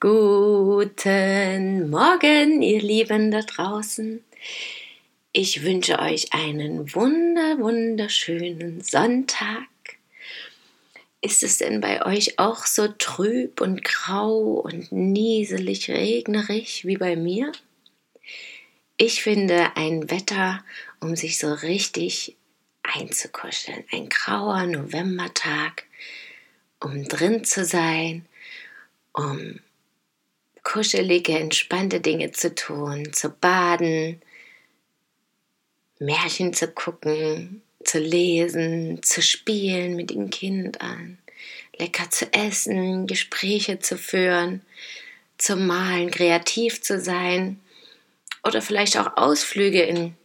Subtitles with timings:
[0.00, 4.24] Guten Morgen, ihr Lieben da draußen.
[5.32, 9.68] Ich wünsche euch einen wunder, wunderschönen Sonntag.
[11.20, 17.14] Ist es denn bei euch auch so trüb und grau und nieselig regnerig wie bei
[17.14, 17.52] mir?
[19.00, 20.64] Ich finde ein Wetter,
[20.98, 22.36] um sich so richtig
[22.82, 23.84] einzukuscheln.
[23.92, 25.84] Ein grauer Novembertag,
[26.80, 28.26] um drin zu sein,
[29.12, 29.60] um
[30.64, 34.20] kuschelige, entspannte Dinge zu tun, zu baden,
[36.00, 41.18] Märchen zu gucken, zu lesen, zu spielen mit den Kindern,
[41.78, 44.62] lecker zu essen, Gespräche zu führen,
[45.36, 47.60] zu malen, kreativ zu sein
[48.44, 50.16] oder vielleicht auch Ausflüge in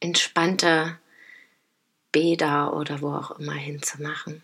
[0.00, 0.98] entspannte
[2.10, 4.42] Bäder oder wo auch immer hinzumachen.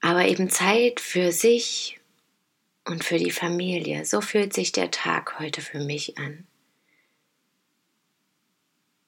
[0.00, 1.98] Aber eben Zeit für sich
[2.84, 4.04] und für die Familie.
[4.04, 6.46] So fühlt sich der Tag heute für mich an.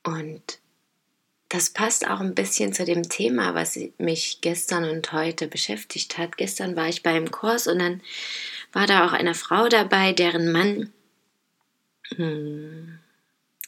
[0.02, 0.60] Und
[1.48, 6.36] das passt auch ein bisschen zu dem Thema, was mich gestern und heute beschäftigt hat.
[6.36, 8.02] Gestern war ich beim Kurs und dann
[8.72, 10.92] war da auch eine Frau dabei, deren Mann,
[12.14, 12.98] hm,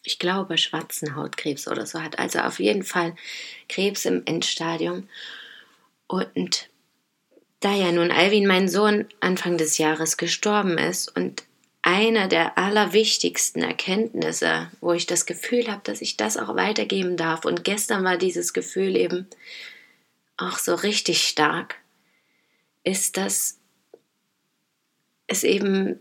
[0.05, 2.19] ich glaube, schwarzen Hautkrebs oder so hat.
[2.19, 3.15] Also auf jeden Fall
[3.69, 5.09] Krebs im Endstadium.
[6.07, 6.69] Und
[7.61, 11.45] da ja nun Alvin, mein Sohn, Anfang des Jahres gestorben ist und
[11.83, 17.45] eine der allerwichtigsten Erkenntnisse, wo ich das Gefühl habe, dass ich das auch weitergeben darf.
[17.45, 19.27] Und gestern war dieses Gefühl eben
[20.37, 21.77] auch so richtig stark,
[22.85, 23.59] ist, dass
[25.33, 25.99] es eben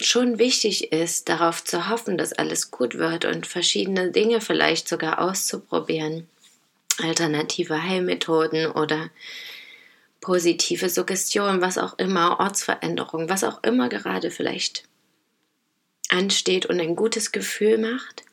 [0.00, 5.20] schon wichtig ist, darauf zu hoffen, dass alles gut wird und verschiedene Dinge vielleicht sogar
[5.20, 6.28] auszuprobieren.
[7.02, 9.10] Alternative Heilmethoden oder
[10.20, 14.84] positive Suggestion, was auch immer, Ortsveränderung, was auch immer gerade vielleicht
[16.08, 18.24] ansteht und ein gutes Gefühl macht.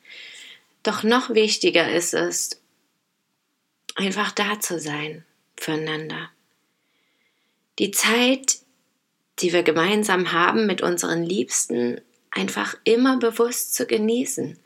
[0.82, 2.60] Doch noch wichtiger ist es,
[3.94, 5.24] einfach da zu sein
[5.56, 6.30] füreinander.
[7.78, 8.61] Die Zeit,
[9.38, 12.00] die wir gemeinsam haben mit unseren Liebsten,
[12.30, 14.58] einfach immer bewusst zu genießen.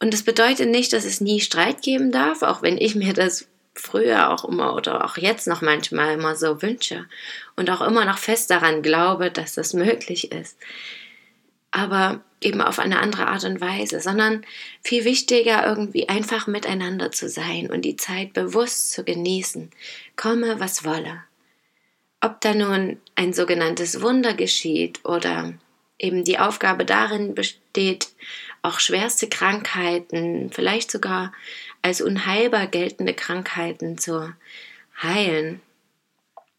[0.00, 3.48] Und das bedeutet nicht, dass es nie Streit geben darf, auch wenn ich mir das
[3.74, 7.06] früher auch immer oder auch jetzt noch manchmal immer so wünsche
[7.56, 10.58] und auch immer noch fest daran glaube, dass das möglich ist.
[11.70, 14.44] Aber eben auf eine andere Art und Weise, sondern
[14.82, 19.70] viel wichtiger irgendwie einfach miteinander zu sein und die Zeit bewusst zu genießen,
[20.16, 21.22] komme was wolle.
[22.20, 25.54] Ob da nun ein sogenanntes Wunder geschieht oder
[25.98, 28.08] eben die Aufgabe darin besteht,
[28.62, 31.32] auch schwerste Krankheiten, vielleicht sogar
[31.82, 34.32] als unheilbar geltende Krankheiten zu
[35.00, 35.60] heilen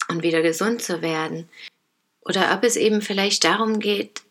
[0.07, 1.49] und wieder gesund zu werden.
[2.21, 4.21] Oder ob es eben vielleicht darum geht,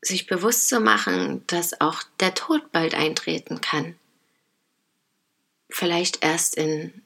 [0.00, 3.94] sich bewusst zu machen, dass auch der Tod bald eintreten kann.
[5.70, 7.02] Vielleicht erst in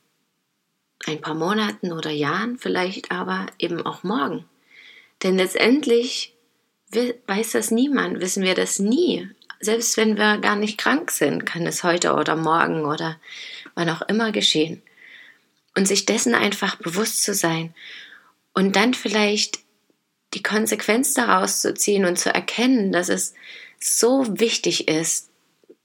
[1.04, 4.44] ein paar Monaten oder Jahren, vielleicht aber eben auch morgen.
[5.22, 6.34] Denn letztendlich
[7.26, 9.28] weiß das niemand, wissen wir das nie.
[9.60, 13.18] Selbst wenn wir gar nicht krank sind, kann es heute oder morgen oder
[13.74, 14.82] wann auch immer geschehen.
[15.74, 17.74] Und sich dessen einfach bewusst zu sein
[18.54, 19.58] und dann vielleicht
[20.34, 23.34] die Konsequenz daraus zu ziehen und zu erkennen, dass es
[23.78, 25.30] so wichtig ist,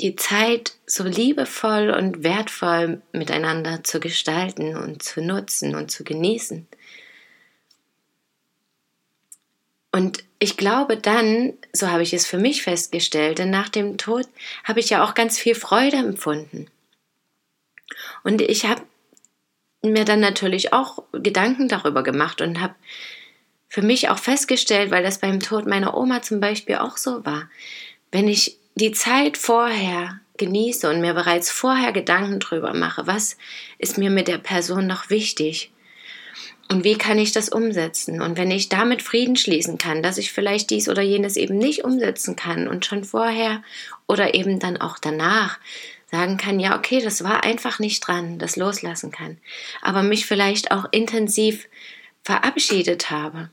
[0.01, 6.67] die Zeit so liebevoll und wertvoll miteinander zu gestalten und zu nutzen und zu genießen.
[9.91, 14.27] Und ich glaube dann, so habe ich es für mich festgestellt, denn nach dem Tod
[14.63, 16.67] habe ich ja auch ganz viel Freude empfunden.
[18.23, 18.81] Und ich habe
[19.83, 22.75] mir dann natürlich auch Gedanken darüber gemacht und habe
[23.67, 27.49] für mich auch festgestellt, weil das beim Tod meiner Oma zum Beispiel auch so war,
[28.11, 33.37] wenn ich die Zeit vorher genieße und mir bereits vorher Gedanken drüber mache, was
[33.77, 35.71] ist mir mit der Person noch wichtig
[36.71, 38.21] und wie kann ich das umsetzen?
[38.21, 41.83] Und wenn ich damit Frieden schließen kann, dass ich vielleicht dies oder jenes eben nicht
[41.83, 43.61] umsetzen kann und schon vorher
[44.07, 45.59] oder eben dann auch danach
[46.09, 49.37] sagen kann, ja, okay, das war einfach nicht dran, das loslassen kann,
[49.81, 51.67] aber mich vielleicht auch intensiv
[52.23, 53.49] verabschiedet habe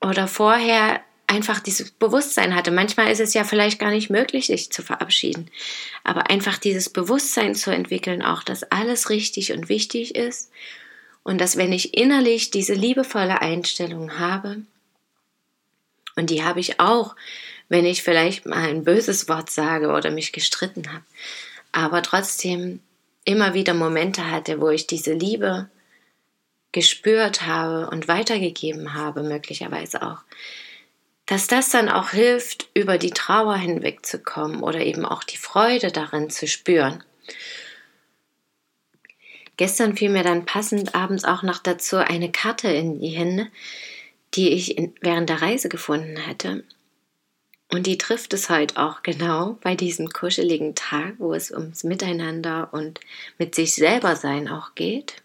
[0.00, 2.72] oder vorher einfach dieses Bewusstsein hatte.
[2.72, 5.48] Manchmal ist es ja vielleicht gar nicht möglich, sich zu verabschieden,
[6.02, 10.50] aber einfach dieses Bewusstsein zu entwickeln, auch dass alles richtig und wichtig ist
[11.22, 14.62] und dass wenn ich innerlich diese liebevolle Einstellung habe,
[16.16, 17.14] und die habe ich auch,
[17.68, 21.04] wenn ich vielleicht mal ein böses Wort sage oder mich gestritten habe.
[21.70, 22.80] Aber trotzdem
[23.24, 25.70] immer wieder Momente hatte, wo ich diese Liebe
[26.72, 30.18] gespürt habe und weitergegeben habe, möglicherweise auch.
[31.30, 36.28] Dass das dann auch hilft, über die Trauer hinwegzukommen oder eben auch die Freude darin
[36.28, 37.04] zu spüren.
[39.56, 43.46] Gestern fiel mir dann passend abends auch noch dazu eine Karte in die Hände,
[44.34, 46.64] die ich in, während der Reise gefunden hatte.
[47.70, 52.70] Und die trifft es heute auch genau bei diesem kuscheligen Tag, wo es ums Miteinander
[52.72, 52.98] und
[53.38, 55.22] mit sich selber sein auch geht.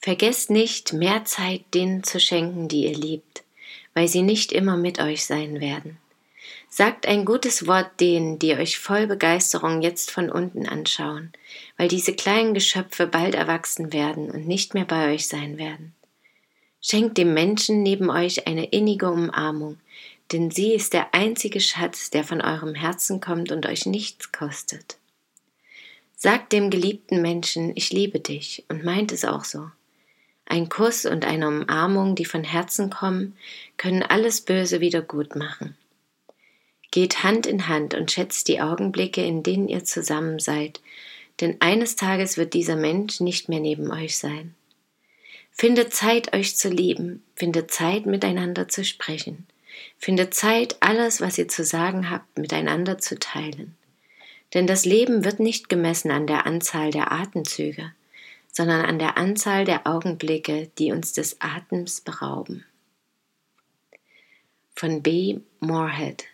[0.00, 3.42] Vergesst nicht, mehr Zeit denen zu schenken, die ihr liebt,
[3.94, 5.98] weil sie nicht immer mit euch sein werden.
[6.70, 11.32] Sagt ein gutes Wort denen, die euch voll Begeisterung jetzt von unten anschauen,
[11.76, 15.94] weil diese kleinen Geschöpfe bald erwachsen werden und nicht mehr bei euch sein werden.
[16.80, 19.78] Schenkt dem Menschen neben euch eine innige Umarmung,
[20.30, 24.98] denn sie ist der einzige Schatz, der von eurem Herzen kommt und euch nichts kostet.
[26.16, 29.70] Sagt dem geliebten Menschen, ich liebe dich und meint es auch so.
[30.50, 33.36] Ein Kuss und eine Umarmung, die von Herzen kommen,
[33.76, 35.76] können alles Böse wieder gut machen.
[36.90, 40.80] Geht Hand in Hand und schätzt die Augenblicke, in denen ihr zusammen seid,
[41.42, 44.54] denn eines Tages wird dieser Mensch nicht mehr neben euch sein.
[45.52, 49.46] Findet Zeit, euch zu lieben, findet Zeit, miteinander zu sprechen,
[49.98, 53.76] findet Zeit, alles, was ihr zu sagen habt, miteinander zu teilen.
[54.54, 57.92] Denn das Leben wird nicht gemessen an der Anzahl der Atemzüge,
[58.58, 62.64] sondern an der Anzahl der Augenblicke, die uns des Atems berauben.
[64.74, 65.38] Von B.
[65.60, 66.24] Moorhead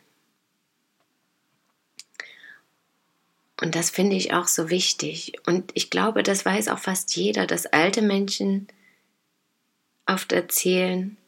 [3.61, 5.35] Und das finde ich auch so wichtig.
[5.47, 8.69] Und ich glaube, das weiß auch fast jeder, dass alte Menschen
[10.07, 11.19] oft erzählen,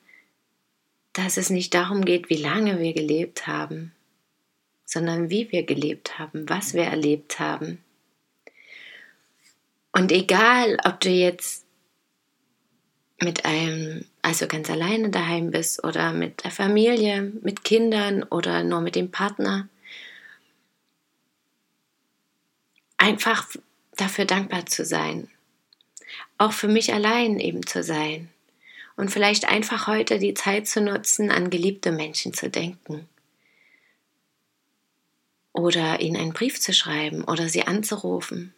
[1.13, 3.93] dass es nicht darum geht, wie lange wir gelebt haben,
[4.87, 7.85] sondern wie wir gelebt haben, was wir erlebt haben.
[9.97, 11.65] Und egal, ob du jetzt
[13.19, 18.83] mit einem, also ganz alleine daheim bist oder mit der Familie, mit Kindern oder nur
[18.83, 19.71] mit dem Partner,
[22.99, 23.49] einfach
[23.97, 25.31] dafür dankbar zu sein.
[26.37, 28.29] Auch für mich allein eben zu sein
[28.97, 33.09] und vielleicht einfach heute die Zeit zu nutzen, an geliebte Menschen zu denken.
[35.55, 38.53] Oder ihnen einen Brief zu schreiben oder sie anzurufen.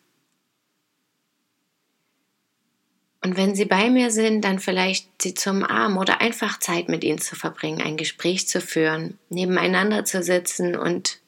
[3.29, 7.05] Und wenn sie bei mir sind, dann vielleicht sie zum Arm oder einfach Zeit mit
[7.05, 11.19] ihnen zu verbringen, ein Gespräch zu führen, nebeneinander zu sitzen und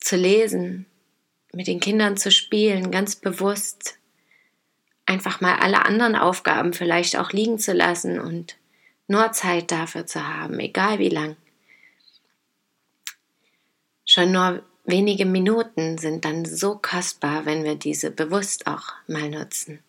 [0.00, 0.84] zu lesen,
[1.54, 3.96] mit den Kindern zu spielen, ganz bewusst
[5.06, 8.58] einfach mal alle anderen Aufgaben vielleicht auch liegen zu lassen und
[9.08, 11.38] nur Zeit dafür zu haben, egal wie lang.
[14.04, 19.82] Schon nur wenige Minuten sind dann so kostbar, wenn wir diese bewusst auch mal nutzen.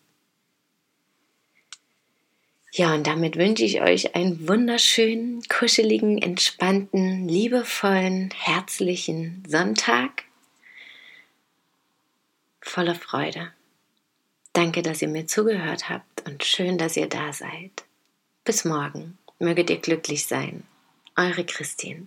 [2.74, 10.24] Ja, und damit wünsche ich euch einen wunderschönen, kuscheligen, entspannten, liebevollen, herzlichen Sonntag
[12.62, 13.52] voller Freude.
[14.54, 17.84] Danke, dass ihr mir zugehört habt und schön, dass ihr da seid.
[18.44, 19.18] Bis morgen.
[19.38, 20.62] Möget ihr glücklich sein.
[21.14, 22.06] Eure Christine.